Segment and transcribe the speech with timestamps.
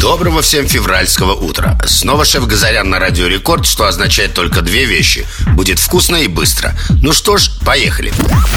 [0.00, 1.78] Доброго всем февральского утра.
[1.84, 5.26] Снова шеф Газарян на Радио Рекорд Что означает только две вещи.
[5.48, 6.74] Будет вкусно и быстро.
[7.02, 8.10] Ну что ж, поехали.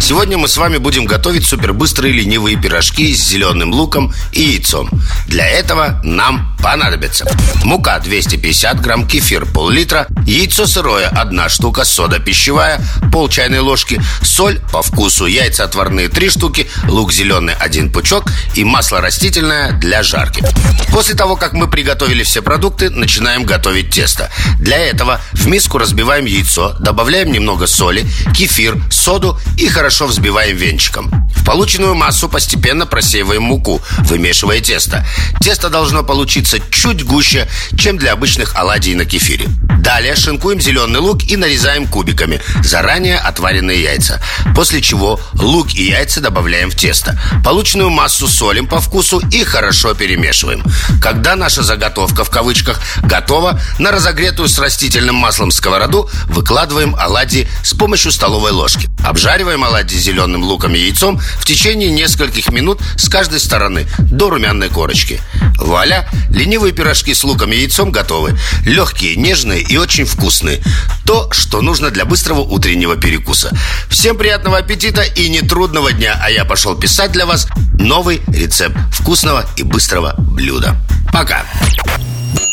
[0.00, 4.88] Сегодня мы с вами будем готовить супербыстрые ленивые пирожки С зеленым луком и яйцом.
[5.26, 7.26] Для этого нам понадобится
[7.64, 12.80] Мука 250 грамм, кефир пол-литра Яйцо сырое одна штука, сода пищевая
[13.12, 18.64] Пол чайной ложки Соль по вкусу, яйца отварные 3 штуки Лук зеленый один пучок И
[18.64, 20.44] масло растительное для жарки.
[20.92, 24.30] После того, как мы приготовили все продукты, начинаем готовить тесто.
[24.60, 31.10] Для этого в миску разбиваем яйцо, добавляем немного соли, кефир, соду и хорошо взбиваем венчиком.
[31.34, 35.04] В полученную массу постепенно просеиваем муку, вымешивая тесто.
[35.40, 39.48] Тесто должно получиться чуть гуще, чем для обычных оладий на кефире.
[39.80, 44.20] Далее шинкуем зеленый лук и нарезаем кубиками, заранее отваренные яйца.
[44.54, 47.18] После чего лук и яйца добавляем в тесто.
[47.44, 50.62] Полученную массу солим по вкусу и хорошо перемешиваем.
[51.00, 57.74] Когда наша заготовка в кавычках готова, на разогретую с растительным маслом сковороду выкладываем оладьи с
[57.74, 58.88] помощью столовой ложки.
[59.04, 64.68] Обжариваем оладьи зеленым луком и яйцом в течение нескольких минут с каждой стороны до румяной
[64.68, 65.20] корочки.
[65.58, 66.08] Вуаля!
[66.30, 68.38] Ленивые пирожки с луком и яйцом готовы.
[68.64, 70.62] Легкие, нежные и очень вкусные.
[71.04, 73.56] То, что нужно для быстрого утреннего перекуса.
[73.88, 76.18] Всем приятного аппетита и нетрудного дня.
[76.22, 77.46] А я пошел писать для вас
[77.78, 80.76] новый рецепт вкусного и быстрого блюда.
[81.12, 81.44] Пока!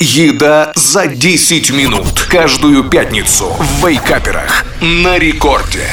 [0.00, 5.88] Еда за 10 минут Каждую пятницу в Вейкаперах На рекорде